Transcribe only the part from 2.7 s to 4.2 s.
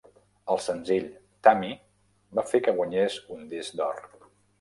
guanyés un disc d'or.